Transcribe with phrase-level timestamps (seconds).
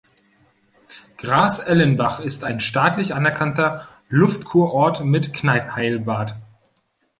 [1.17, 6.37] Gras-Ellenbach ist ein staatlich anerkannter Luftkurort mit Kneipp-Heilbad.